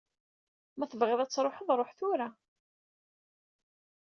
[0.77, 2.27] Ma tebɣiḍ ad tṛuḥeḍ, ṛuḥ tura!